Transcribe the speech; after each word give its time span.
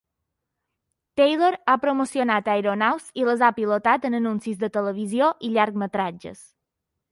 Taylor 1.19 1.57
ha 1.73 1.75
promocionat 1.83 2.49
aeronaus 2.55 3.05
i 3.23 3.27
les 3.29 3.45
ha 3.45 3.51
pilotat 3.59 4.09
en 4.11 4.19
anuncis 4.23 4.59
de 4.67 4.73
televisió 4.81 5.31
i 5.51 5.55
llargmetratges. 5.59 6.45